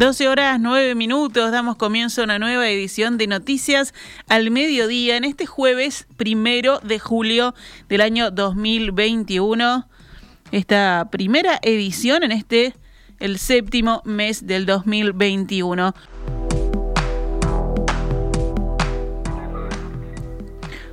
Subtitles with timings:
[0.00, 3.92] 12 horas 9 minutos, damos comienzo a una nueva edición de Noticias
[4.28, 7.54] al Mediodía en este jueves primero de julio
[7.86, 9.86] del año 2021.
[10.52, 12.74] Esta primera edición en este,
[13.18, 15.94] el séptimo mes del 2021.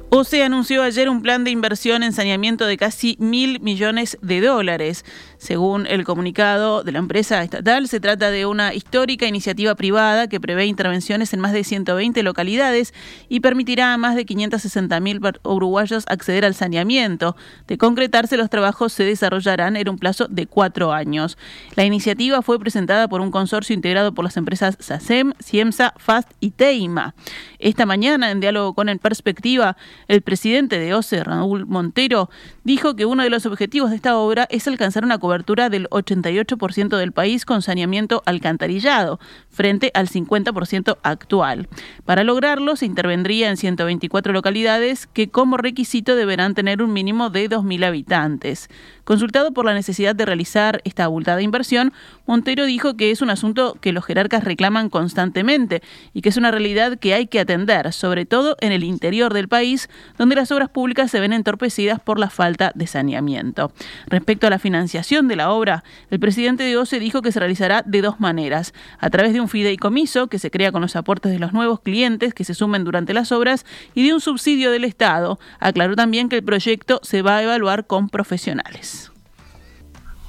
[0.10, 5.04] OCE anunció ayer un plan de inversión en saneamiento de casi mil millones de dólares.
[5.38, 10.40] Según el comunicado de la empresa estatal, se trata de una histórica iniciativa privada que
[10.40, 12.94] prevé intervenciones en más de 120 localidades
[13.28, 17.36] y permitirá a más de 560 mil uruguayos acceder al saneamiento.
[17.68, 21.38] De concretarse, los trabajos se desarrollarán en un plazo de cuatro años.
[21.76, 26.52] La iniciativa fue presentada por un consorcio integrado por las empresas SACEM, CIEMSA, FAST y
[26.52, 27.14] TEIMA.
[27.60, 29.76] Esta mañana, en diálogo con En Perspectiva,
[30.08, 32.30] el presidente de OCE, Raúl Montero,
[32.68, 36.98] dijo que uno de los objetivos de esta obra es alcanzar una cobertura del 88%
[36.98, 41.70] del país con saneamiento alcantarillado, frente al 50% actual.
[42.04, 47.50] Para lograrlo, se intervendría en 124 localidades que como requisito deberán tener un mínimo de
[47.50, 48.68] 2.000 habitantes.
[49.06, 51.94] Consultado por la necesidad de realizar esta abultada inversión,
[52.26, 55.82] Montero dijo que es un asunto que los jerarcas reclaman constantemente
[56.14, 59.48] y que es una realidad que hay que atender, sobre todo en el interior del
[59.48, 63.72] país, donde las obras públicas se ven entorpecidas por la falta de saneamiento.
[64.08, 67.84] Respecto a la financiación de la obra, el presidente de OCE dijo que se realizará
[67.86, 71.40] de dos maneras, a través de un fideicomiso que se crea con los aportes de
[71.40, 75.40] los nuevos clientes que se sumen durante las obras y de un subsidio del Estado.
[75.60, 79.12] Aclaró también que el proyecto se va a evaluar con profesionales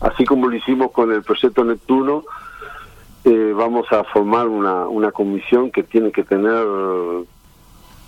[0.01, 2.25] así como lo hicimos con el proyecto Neptuno,
[3.25, 6.65] eh, vamos a formar una, una comisión que tiene que tener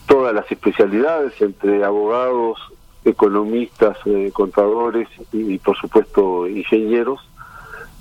[0.06, 2.58] todas las especialidades entre abogados,
[3.04, 7.20] economistas, eh, contadores y, por supuesto ingenieros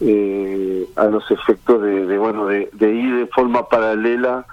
[0.02, 4.46] eh, a los efectos de, bueno de, ir de forma paralela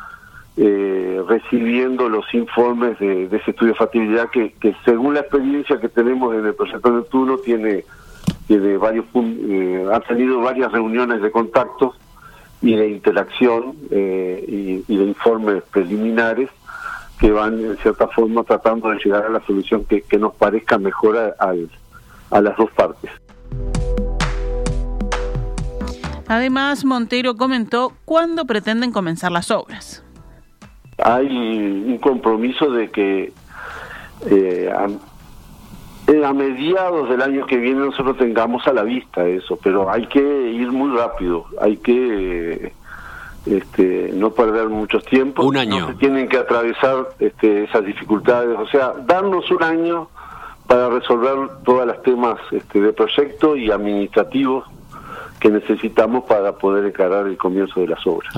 [0.56, 6.46] recibiendo los informes de, ese estudio de factibilidad que, según la experiencia que tenemos en
[6.46, 7.84] el proyecto Neptuno tiene
[8.48, 11.96] de varios eh, han tenido varias reuniones de contactos
[12.62, 14.44] y de interacción eh,
[14.86, 16.48] y, de informes preliminares
[17.26, 21.18] que van en cierta forma tratando de llegar a la solución que, nos parezca mejor
[21.18, 21.34] a,
[22.30, 23.10] a las dos partes.
[26.28, 30.04] Además, Montero comentó cuándo pretenden comenzar las obras.
[31.02, 33.32] Hay un compromiso de que
[34.30, 40.06] eh, a mediados del año que viene nosotros tengamos a la vista eso, pero hay
[40.06, 42.72] que ir muy rápido, hay que
[43.46, 45.44] este, no perder muchos tiempos.
[45.44, 45.88] Un año.
[45.88, 50.08] se tienen que atravesar este, esas dificultades, o sea, darnos un año
[50.66, 54.64] para resolver todos los temas este, de proyecto y administrativos
[55.38, 58.34] que necesitamos para poder encarar el comienzo de las obras.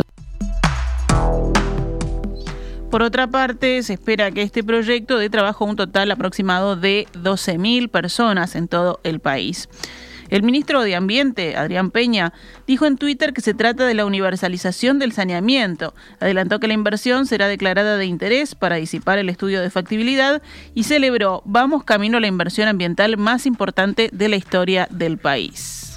[2.91, 7.07] Por otra parte, se espera que este proyecto dé trabajo a un total aproximado de
[7.13, 9.69] 12.000 personas en todo el país.
[10.29, 12.33] El ministro de Ambiente, Adrián Peña,
[12.67, 15.95] dijo en Twitter que se trata de la universalización del saneamiento.
[16.21, 20.43] Adelantó que la inversión será declarada de interés para disipar el estudio de factibilidad
[20.75, 25.88] y celebró Vamos camino a la inversión ambiental más importante de la historia del país.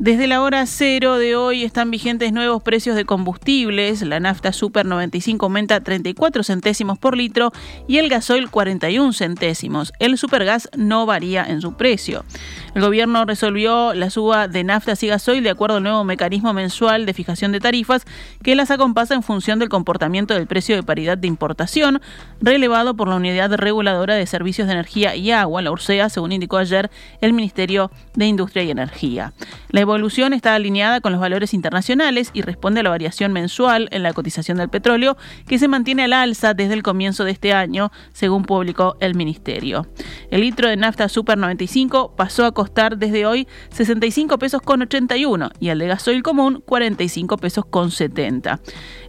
[0.00, 4.00] Desde la hora cero de hoy están vigentes nuevos precios de combustibles.
[4.02, 7.50] La nafta Super 95 aumenta 34 centésimos por litro
[7.88, 9.92] y el gasoil 41 centésimos.
[9.98, 12.24] El supergas no varía en su precio.
[12.76, 17.04] El gobierno resolvió la suba de naftas y gasoil de acuerdo al nuevo mecanismo mensual
[17.04, 18.04] de fijación de tarifas
[18.44, 22.00] que las acompasa en función del comportamiento del precio de paridad de importación,
[22.40, 26.58] relevado por la Unidad Reguladora de Servicios de Energía y Agua, la URSEA, según indicó
[26.58, 26.88] ayer
[27.20, 29.32] el Ministerio de Industria y Energía.
[29.70, 34.02] La evolución está alineada con los valores internacionales y responde a la variación mensual en
[34.02, 37.90] la cotización del petróleo, que se mantiene al alza desde el comienzo de este año,
[38.12, 39.86] según publicó el Ministerio.
[40.30, 45.50] El litro de nafta Super 95 pasó a costar desde hoy 65 pesos con 81
[45.58, 48.60] y el de gasoil común 45 pesos con 70.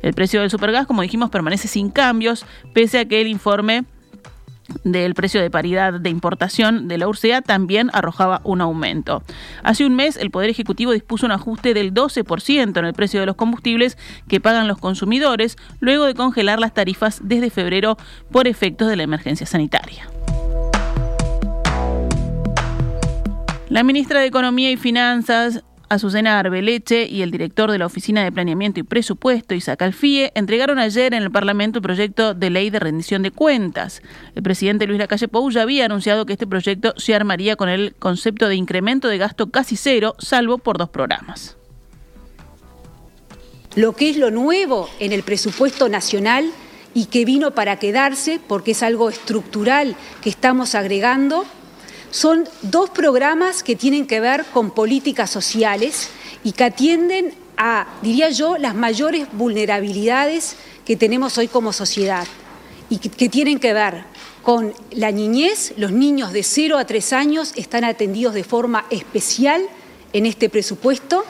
[0.02, 3.86] El precio del supergas, como dijimos, permanece sin cambios, pese a que el informe
[4.84, 9.24] del precio de paridad de importación de la URSEA también arrojaba un aumento.
[9.64, 13.26] Hace un mes el Poder Ejecutivo dispuso un ajuste del 12% en el precio de
[13.26, 17.98] los combustibles que pagan los consumidores luego de congelar las tarifas desde febrero
[18.32, 20.10] por efectos de la emergencia sanitaria.
[23.70, 28.32] La ministra de Economía y Finanzas Azucena Arbeleche y el director de la Oficina de
[28.32, 32.80] Planeamiento y Presupuesto, Isaac Alfie, entregaron ayer en el Parlamento el proyecto de ley de
[32.80, 34.04] rendición de cuentas.
[34.36, 37.96] El presidente Luis Lacalle Pou ya había anunciado que este proyecto se armaría con el
[37.98, 41.58] concepto de incremento de gasto casi cero, salvo por dos programas.
[43.76, 46.52] Lo que es lo nuevo en el presupuesto nacional
[46.94, 51.46] y que vino para quedarse porque es algo estructural que estamos agregando
[52.12, 56.10] son dos programas que tienen que ver con políticas sociales
[56.44, 62.26] y que atienden a, diría yo, las mayores vulnerabilidades que tenemos hoy como sociedad
[62.90, 64.04] y que, tienen que ver
[64.42, 69.62] con la niñez, los niños de 0 a 3 años están atendidos de forma especial
[70.14, 71.24] en este presupuesto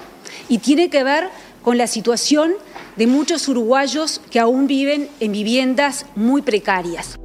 [0.47, 1.29] y tiene que ver
[1.63, 2.53] con la situación
[2.95, 7.17] de muchos uruguayos que aún viven en viviendas muy precarias.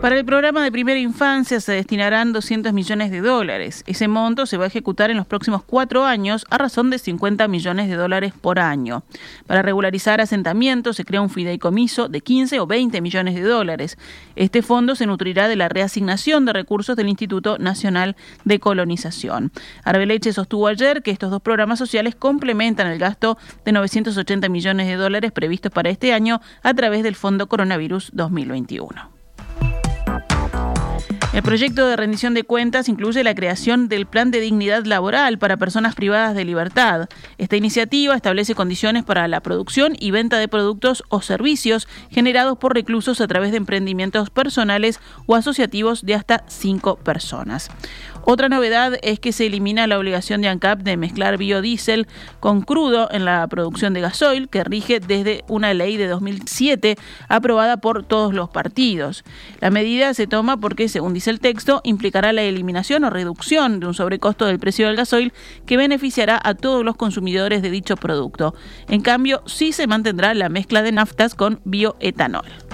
[0.00, 3.82] Para el programa de primera infancia se destinarán 200 millones de dólares.
[3.88, 7.48] Ese monto se va a ejecutar en los próximos cuatro años a razón de 50
[7.48, 9.02] millones de dólares por año.
[9.48, 13.98] Para regularizar asentamientos se crea un fideicomiso de 15 o 20 millones de dólares.
[14.36, 18.14] Este fondo se nutrirá de la reasignación de recursos del Instituto Nacional
[18.44, 19.50] de Colonización.
[19.82, 24.94] Arbeleche sostuvo ayer que estos dos programas sociales complementan el gasto de 980 millones de
[24.94, 29.17] dólares previstos para este año a través del Fondo Coronavirus 2021.
[31.38, 35.56] El proyecto de rendición de cuentas incluye la creación del Plan de Dignidad Laboral para
[35.56, 37.08] personas privadas de libertad.
[37.38, 42.74] Esta iniciativa establece condiciones para la producción y venta de productos o servicios generados por
[42.74, 47.70] reclusos a través de emprendimientos personales o asociativos de hasta cinco personas.
[48.24, 52.06] Otra novedad es que se elimina la obligación de ANCAP de mezclar biodiesel
[52.40, 56.96] con crudo en la producción de gasoil, que rige desde una ley de 2007
[57.28, 59.24] aprobada por todos los partidos.
[59.60, 63.86] La medida se toma porque, según dice el texto, implicará la eliminación o reducción de
[63.86, 65.32] un sobrecosto del precio del gasoil
[65.66, 68.54] que beneficiará a todos los consumidores de dicho producto.
[68.88, 72.67] En cambio, sí se mantendrá la mezcla de naftas con bioetanol.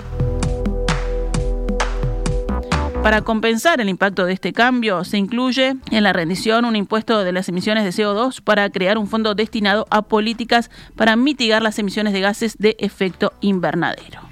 [3.04, 7.32] Para compensar el impacto de este cambio, se incluye en la rendición un impuesto de
[7.32, 12.14] las emisiones de CO2 para crear un fondo destinado a políticas para mitigar las emisiones
[12.14, 14.23] de gases de efecto invernadero.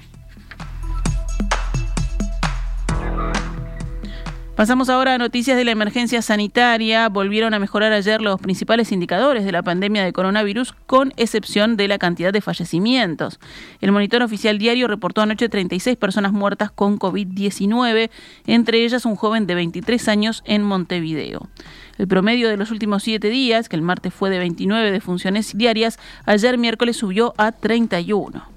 [4.55, 7.09] Pasamos ahora a noticias de la emergencia sanitaria.
[7.09, 11.87] Volvieron a mejorar ayer los principales indicadores de la pandemia de coronavirus, con excepción de
[11.87, 13.39] la cantidad de fallecimientos.
[13.81, 18.11] El monitor oficial diario reportó anoche 36 personas muertas con COVID-19,
[18.45, 21.49] entre ellas un joven de 23 años en Montevideo.
[21.97, 25.97] El promedio de los últimos siete días, que el martes fue de 29 defunciones diarias,
[26.27, 28.52] ayer miércoles subió a 31.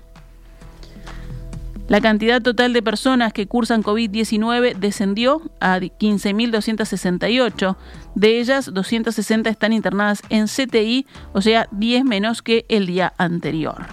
[1.89, 7.77] La cantidad total de personas que cursan COVID-19 descendió a 15.268.
[8.17, 13.87] De ellas, 260 están internadas en CTI, o sea, 10 menos que el día anterior.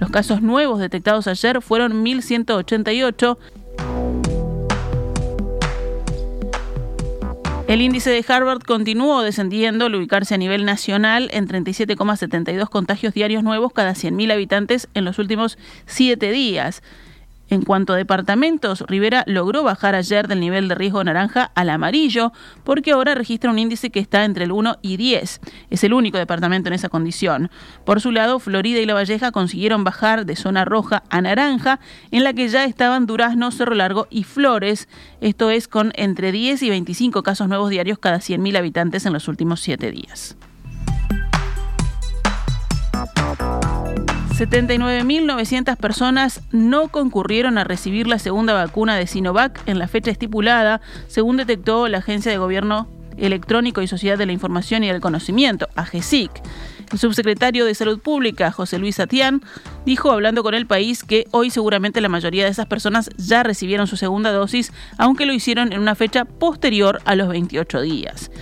[0.00, 3.36] Los casos nuevos detectados ayer fueron 1.188.
[7.66, 13.42] El índice de Harvard continuó descendiendo al ubicarse a nivel nacional en 37,72 contagios diarios
[13.42, 16.82] nuevos cada 100.000 habitantes en los últimos siete días.
[17.50, 22.32] En cuanto a departamentos, Rivera logró bajar ayer del nivel de riesgo naranja al amarillo
[22.64, 25.40] porque ahora registra un índice que está entre el 1 y 10.
[25.70, 27.50] Es el único departamento en esa condición.
[27.84, 32.24] Por su lado, Florida y La Valleja consiguieron bajar de zona roja a naranja, en
[32.24, 34.88] la que ya estaban Durazno, Cerro Largo y Flores.
[35.20, 39.28] Esto es con entre 10 y 25 casos nuevos diarios cada 100.000 habitantes en los
[39.28, 40.36] últimos siete días.
[44.34, 50.80] 79.900 personas no concurrieron a recibir la segunda vacuna de Sinovac en la fecha estipulada,
[51.06, 55.68] según detectó la Agencia de Gobierno Electrónico y Sociedad de la Información y del Conocimiento,
[55.76, 56.32] AGESIC.
[56.90, 59.40] El subsecretario de Salud Pública, José Luis Atián,
[59.86, 63.86] dijo hablando con el país que hoy seguramente la mayoría de esas personas ya recibieron
[63.86, 68.32] su segunda dosis, aunque lo hicieron en una fecha posterior a los 28 días.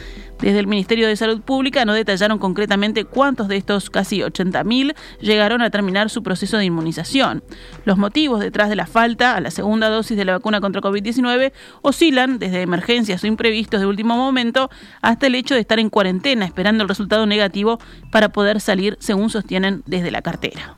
[0.42, 5.62] Desde el Ministerio de Salud Pública no detallaron concretamente cuántos de estos casi 80.000 llegaron
[5.62, 7.44] a terminar su proceso de inmunización.
[7.84, 11.52] Los motivos detrás de la falta a la segunda dosis de la vacuna contra COVID-19
[11.82, 14.68] oscilan desde emergencias o imprevistos de último momento
[15.00, 17.78] hasta el hecho de estar en cuarentena esperando el resultado negativo
[18.10, 20.74] para poder salir, según sostienen desde la cartera.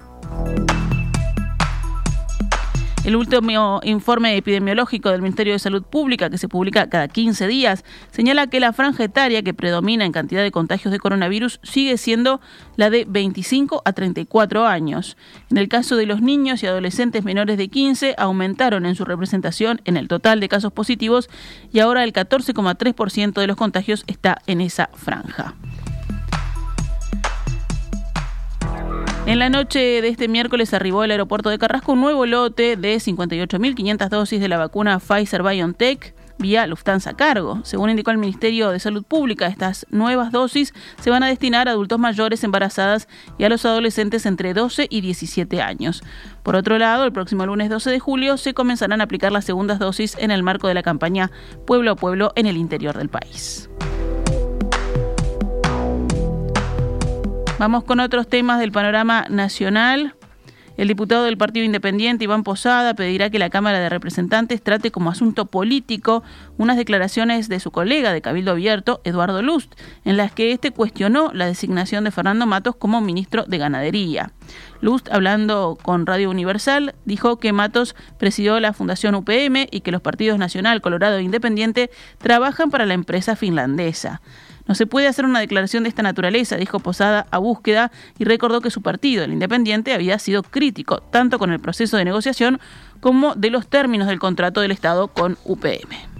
[3.04, 7.84] El último informe epidemiológico del Ministerio de Salud Pública, que se publica cada 15 días,
[8.10, 12.40] señala que la franja etaria que predomina en cantidad de contagios de coronavirus sigue siendo
[12.76, 15.18] la de 25 a 34 años.
[15.50, 19.82] En el caso de los niños y adolescentes menores de 15, aumentaron en su representación
[19.84, 21.28] en el total de casos positivos
[21.74, 25.54] y ahora el 14,3% de los contagios está en esa franja.
[29.26, 32.96] En la noche de este miércoles arribó al aeropuerto de Carrasco un nuevo lote de
[32.96, 37.60] 58.500 dosis de la vacuna Pfizer BioNTech vía Lufthansa Cargo.
[37.64, 41.70] Según indicó el Ministerio de Salud Pública, estas nuevas dosis se van a destinar a
[41.70, 46.02] adultos mayores, embarazadas y a los adolescentes entre 12 y 17 años.
[46.42, 49.78] Por otro lado, el próximo lunes 12 de julio se comenzarán a aplicar las segundas
[49.78, 51.30] dosis en el marco de la campaña
[51.66, 53.70] Pueblo a Pueblo en el interior del país.
[57.64, 60.14] Vamos con otros temas del panorama nacional.
[60.76, 65.08] El diputado del Partido Independiente, Iván Posada, pedirá que la Cámara de Representantes trate como
[65.08, 66.22] asunto político
[66.58, 69.72] unas declaraciones de su colega de Cabildo Abierto, Eduardo Lust,
[70.04, 74.32] en las que éste cuestionó la designación de Fernando Matos como ministro de Ganadería.
[74.82, 80.02] Lust, hablando con Radio Universal, dijo que Matos presidió la Fundación UPM y que los
[80.02, 84.20] partidos Nacional, Colorado e Independiente trabajan para la empresa finlandesa.
[84.66, 88.60] No se puede hacer una declaración de esta naturaleza, dijo Posada a búsqueda y recordó
[88.60, 92.60] que su partido, el Independiente, había sido crítico tanto con el proceso de negociación
[93.00, 96.13] como de los términos del contrato del Estado con UPM.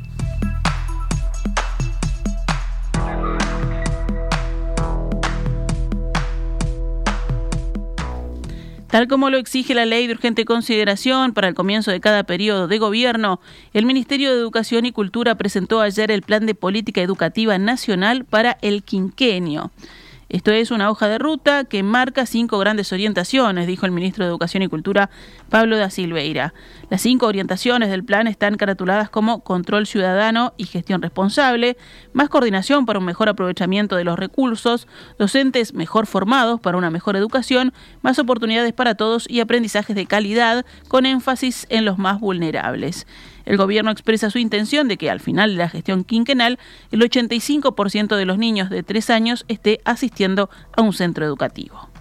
[8.94, 12.68] Tal como lo exige la ley de urgente consideración para el comienzo de cada periodo
[12.68, 13.40] de gobierno,
[13.72, 18.56] el Ministerio de Educación y Cultura presentó ayer el Plan de Política Educativa Nacional para
[18.62, 19.72] el quinquenio.
[20.34, 24.30] Esto es una hoja de ruta que marca cinco grandes orientaciones, dijo el ministro de
[24.30, 25.08] Educación y Cultura,
[25.48, 26.54] Pablo da Silveira.
[26.90, 31.76] Las cinco orientaciones del plan están caratuladas como control ciudadano y gestión responsable,
[32.14, 34.88] más coordinación para un mejor aprovechamiento de los recursos,
[35.20, 37.72] docentes mejor formados para una mejor educación,
[38.02, 43.06] más oportunidades para todos y aprendizajes de calidad, con énfasis en los más vulnerables.
[43.44, 46.58] El gobierno expresa su intención de que al final de la gestión quinquenal
[46.90, 51.93] el 85% de los niños de tres años esté asistiendo a un centro educativo.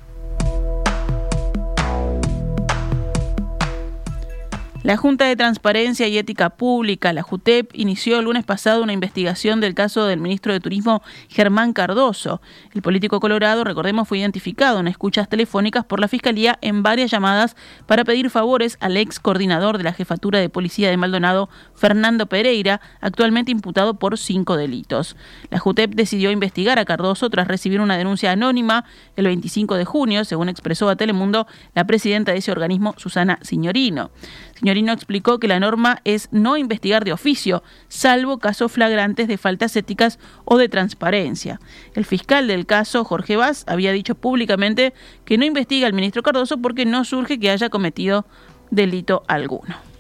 [4.84, 9.62] La Junta de Transparencia y Ética Pública, la JUTEP, inició el lunes pasado una investigación
[9.62, 12.42] del caso del ministro de Turismo Germán Cardoso.
[12.74, 17.56] El político colorado, recordemos, fue identificado en escuchas telefónicas por la Fiscalía en varias llamadas
[17.86, 22.82] para pedir favores al ex coordinador de la Jefatura de Policía de Maldonado, Fernando Pereira,
[23.00, 25.16] actualmente imputado por cinco delitos.
[25.50, 28.84] La JUTEP decidió investigar a Cardoso tras recibir una denuncia anónima
[29.16, 34.12] el 25 de junio, según expresó a Telemundo la presidenta de ese organismo, Susana Signorino.
[34.56, 39.76] Signorino explicó que la norma es no investigar de oficio, salvo casos flagrantes de faltas
[39.76, 41.60] éticas o de transparencia.
[41.94, 44.94] El fiscal del caso, Jorge Vaz, había dicho públicamente
[45.26, 48.26] que no investiga al ministro Cardoso porque no surge que haya cometido
[48.72, 49.93] delito alguno.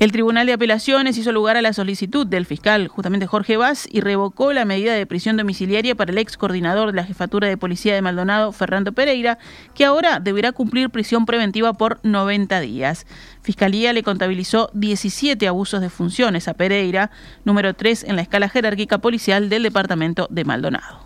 [0.00, 4.00] El Tribunal de Apelaciones hizo lugar a la solicitud del fiscal, justamente Jorge Vaz, y
[4.00, 7.94] revocó la medida de prisión domiciliaria para el ex coordinador de la Jefatura de Policía
[7.94, 9.38] de Maldonado, Fernando Pereira,
[9.72, 13.06] que ahora deberá cumplir prisión preventiva por 90 días.
[13.40, 17.12] Fiscalía le contabilizó 17 abusos de funciones a Pereira,
[17.44, 21.03] número 3 en la escala jerárquica policial del departamento de Maldonado.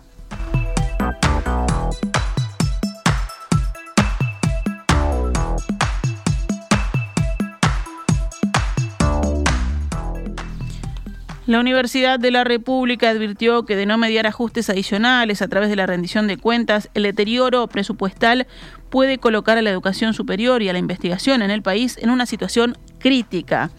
[11.49, 15.75] La Universidad de la República advirtió que de no mediar ajustes adicionales a través de
[15.75, 18.45] la rendición de cuentas, el deterioro presupuestal
[18.91, 22.27] puede colocar a la educación superior y a la investigación en el país en una
[22.27, 23.71] situación crítica.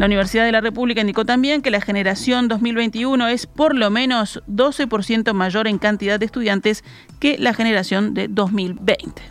[0.04, 4.42] La Universidad de la República indicó también que la generación 2021 es por lo menos
[4.46, 6.84] 12% mayor en cantidad de estudiantes
[7.20, 9.22] que la generación de 2020.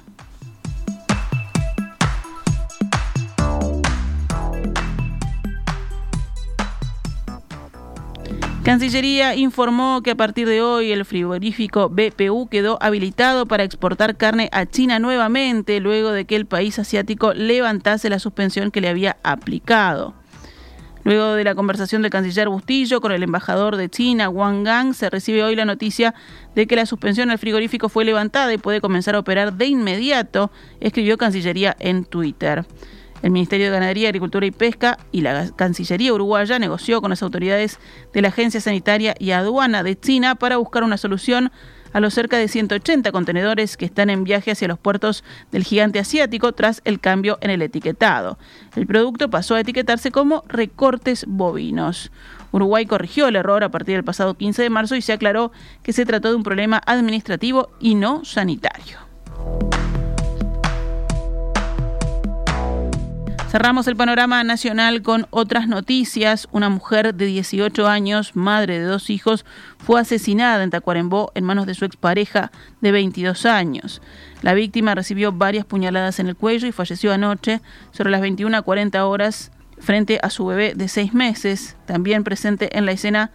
[8.63, 14.49] Cancillería informó que a partir de hoy el frigorífico BPU quedó habilitado para exportar carne
[14.51, 19.17] a China nuevamente luego de que el país asiático levantase la suspensión que le había
[19.21, 20.22] aplicado.
[21.03, 25.09] Luego de la conversación del canciller Bustillo con el embajador de China, Wang Gang, se
[25.09, 26.15] recibe hoy la noticia
[26.55, 30.49] de que la suspensión al frigorífico fue levantada y puede comenzar a operar de inmediato,
[30.79, 32.65] escribió Cancillería en Twitter.
[33.21, 37.79] El Ministerio de Ganadería, Agricultura y Pesca y la Cancillería uruguaya negoció con las autoridades
[38.13, 41.51] de la Agencia Sanitaria y Aduana de China para buscar una solución
[41.93, 45.99] a los cerca de 180 contenedores que están en viaje hacia los puertos del gigante
[45.99, 48.37] asiático tras el cambio en el etiquetado.
[48.75, 52.11] El producto pasó a etiquetarse como recortes bovinos.
[52.51, 55.93] Uruguay corrigió el error a partir del pasado 15 de marzo y se aclaró que
[55.93, 58.97] se trató de un problema administrativo y no sanitario.
[63.53, 66.47] Cerramos el panorama nacional con otras noticias.
[66.51, 69.45] Una mujer de 18 años, madre de dos hijos,
[69.77, 74.01] fue asesinada en Tacuarembó en manos de su expareja de 22 años.
[74.41, 79.51] La víctima recibió varias puñaladas en el cuello y falleció anoche sobre las 21.40 horas
[79.77, 83.29] frente a su bebé de seis meses, también presente en la escena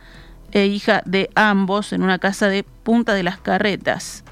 [0.50, 4.24] e hija de ambos en una casa de Punta de las Carretas.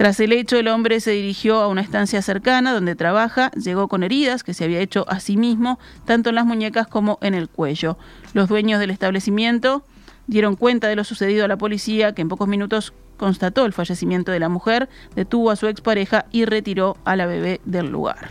[0.00, 4.02] Tras el hecho, el hombre se dirigió a una estancia cercana donde trabaja, llegó con
[4.02, 7.50] heridas que se había hecho a sí mismo, tanto en las muñecas como en el
[7.50, 7.98] cuello.
[8.32, 9.84] Los dueños del establecimiento
[10.26, 14.32] dieron cuenta de lo sucedido a la policía, que en pocos minutos constató el fallecimiento
[14.32, 18.30] de la mujer, detuvo a su expareja y retiró a la bebé del lugar.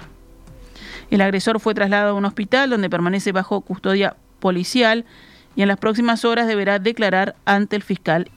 [1.12, 5.06] El agresor fue trasladado a un hospital donde permanece bajo custodia policial
[5.56, 8.32] y en las próximas horas deberá declarar ante el fiscal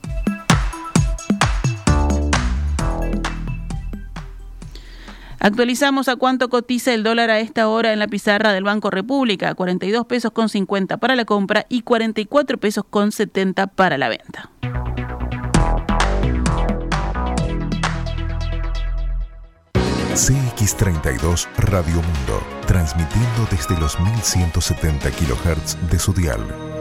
[5.45, 9.57] Actualizamos a cuánto cotiza el dólar a esta hora en la pizarra del Banco República,
[9.57, 14.51] 42 pesos con 50 para la compra y 44 pesos con 70 para la venta.
[20.15, 26.72] CX32 Radio Mundo, transmitiendo desde los 1170 kHz de su dial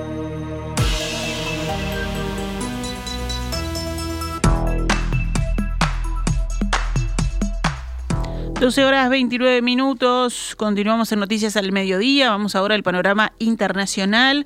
[8.62, 14.46] 12 horas 29 minutos, continuamos en Noticias al Mediodía, vamos ahora al panorama internacional.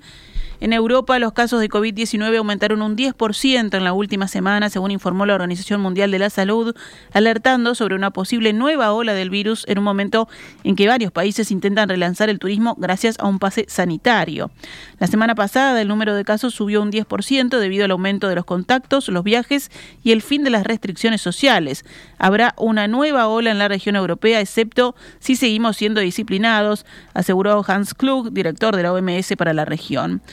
[0.65, 5.27] En Europa, los casos de COVID-19 aumentaron un 10% en la última semana, según informó
[5.27, 6.75] la Organización Mundial de la Salud,
[7.13, 10.27] alertando sobre una posible nueva ola del virus en un momento
[10.63, 14.49] en que varios países intentan relanzar el turismo gracias a un pase sanitario.
[14.97, 18.45] La semana pasada, el número de casos subió un 10% debido al aumento de los
[18.45, 19.69] contactos, los viajes
[20.01, 21.85] y el fin de las restricciones sociales.
[22.17, 27.93] Habrá una nueva ola en la región europea, excepto si seguimos siendo disciplinados, aseguró Hans
[27.93, 30.23] Klug, director de la OMS para la región.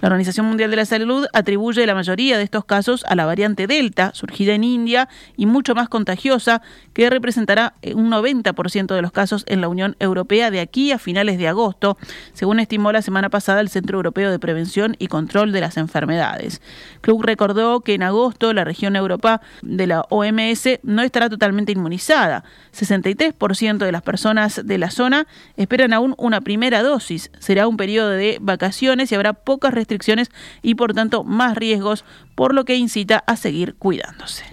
[0.00, 3.66] La Organización Mundial de la Salud atribuye la mayoría de estos casos a la variante
[3.66, 9.42] Delta, surgida en India y mucho más contagiosa, que representará un 90% de los casos
[9.48, 11.98] en la Unión Europea de aquí a finales de agosto,
[12.32, 16.62] según estimó la semana pasada el Centro Europeo de Prevención y Control de las Enfermedades.
[17.00, 22.44] Klug recordó que en agosto la región Europa de la OMS no estará totalmente inmunizada.
[22.72, 27.32] 63% de las personas de la zona esperan aún una primera dosis.
[27.40, 30.30] Será un periodo de vacaciones y habrá pocas restricciones restricciones
[30.62, 34.44] y por tanto más riesgos, por lo que incita a seguir cuidándose.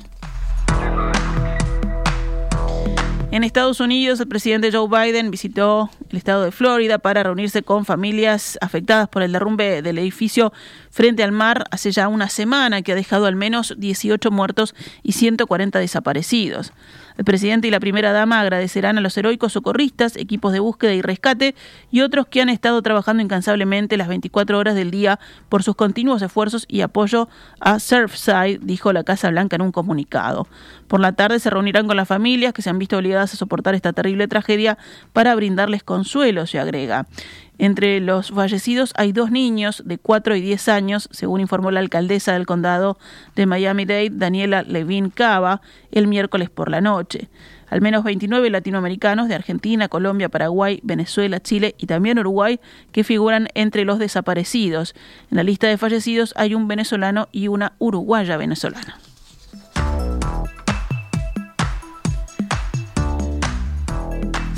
[3.31, 7.83] En Estados Unidos, el presidente Joe Biden visitó el estado de Florida para reunirse con
[7.83, 10.53] familias afectadas por el derrumbe del edificio
[10.89, 15.11] frente al mar hace ya una semana que ha dejado al menos 18 muertos y
[15.13, 16.71] 140 desaparecidos.
[17.17, 21.01] El presidente y la primera dama agradecerán a los heroicos socorristas, equipos de búsqueda y
[21.01, 21.55] rescate
[21.91, 26.21] y otros que han estado trabajando incansablemente las 24 horas del día por sus continuos
[26.21, 30.47] esfuerzos y apoyo a Surfside, dijo la Casa Blanca en un comunicado.
[30.87, 33.75] Por la tarde se reunirán con las familias que se han visto obligadas a soportar
[33.75, 34.77] esta terrible tragedia
[35.13, 37.07] para brindarles consuelo, se agrega.
[37.57, 42.33] Entre los fallecidos hay dos niños de 4 y 10 años, según informó la alcaldesa
[42.33, 42.97] del condado
[43.35, 47.29] de Miami-Dade, Daniela Levin Cava, el miércoles por la noche.
[47.69, 52.59] Al menos 29 latinoamericanos de Argentina, Colombia, Paraguay, Venezuela, Chile y también Uruguay
[52.91, 54.93] que figuran entre los desaparecidos.
[55.31, 58.99] En la lista de fallecidos hay un venezolano y una uruguaya venezolana.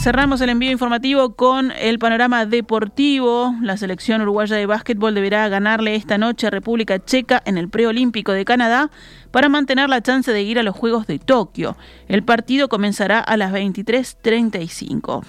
[0.08, 3.54] Cerramos el envío informativo con el panorama deportivo.
[3.62, 8.32] La selección uruguaya de básquetbol deberá ganarle esta noche a República Checa en el preolímpico
[8.32, 8.89] de Canadá
[9.32, 11.76] para mantener la chance de ir a los Juegos de Tokio.
[12.08, 15.26] El partido comenzará a las 23.35.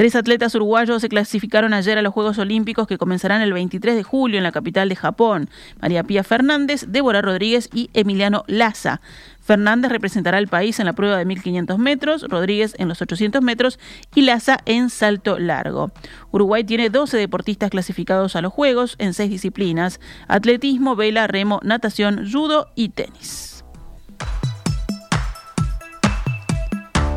[0.00, 4.02] Tres atletas uruguayos se clasificaron ayer a los Juegos Olímpicos que comenzarán el 23 de
[4.02, 5.50] julio en la capital de Japón.
[5.80, 9.00] María Pía Fernández, Débora Rodríguez y Emiliano Laza.
[9.40, 13.78] Fernández representará al país en la prueba de 1500 metros, Rodríguez en los 800 metros
[14.14, 15.90] y Laza en salto largo.
[16.30, 22.30] Uruguay tiene 12 deportistas clasificados a los Juegos en seis disciplinas, atletismo, vela, remo, natación,
[22.30, 23.59] judo y tenis.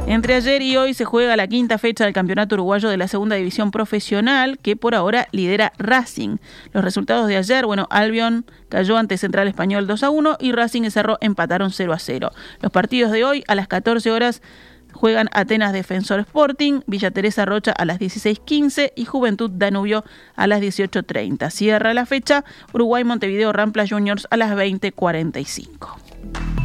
[0.05, 3.37] Entre ayer y hoy se juega la quinta fecha del Campeonato Uruguayo de la Segunda
[3.37, 6.37] División Profesional, que por ahora lidera Racing.
[6.73, 10.83] Los resultados de ayer, bueno, Albion cayó ante Central Español 2 a 1 y Racing
[10.83, 12.31] y Cerro empataron 0 a 0.
[12.61, 14.41] Los partidos de hoy a las 14 horas
[14.91, 20.03] juegan Atenas Defensor Sporting, Villa Teresa Rocha a las 16.15 y Juventud Danubio
[20.35, 21.49] a las 18.30.
[21.49, 26.62] Cierra la fecha Uruguay Montevideo Rampla Juniors a las 20.45.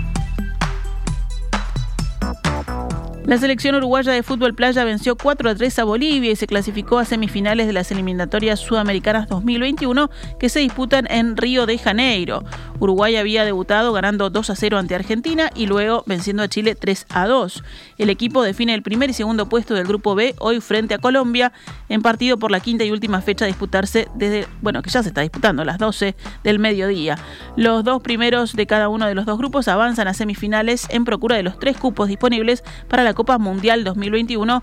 [3.29, 6.99] La selección uruguaya de fútbol playa venció 4 a 3 a Bolivia y se clasificó
[6.99, 12.43] a semifinales de las eliminatorias sudamericanas 2021 que se disputan en Río de Janeiro.
[12.81, 17.05] Uruguay había debutado ganando 2 a 0 ante Argentina y luego venciendo a Chile 3
[17.11, 17.65] a 2.
[17.99, 21.53] El equipo define el primer y segundo puesto del grupo B hoy frente a Colombia
[21.91, 25.09] en partido por la quinta y última fecha a disputarse desde, bueno, que ya se
[25.09, 27.19] está disputando las 12 del mediodía.
[27.57, 31.37] Los dos primeros de cada uno de los dos grupos avanzan a semifinales en procura
[31.37, 34.63] de los tres cupos disponibles para la Copa Mundial 2021,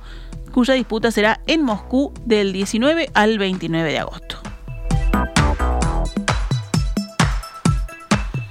[0.53, 4.54] cuya disputa será en Moscú del 19 al 29 de agosto.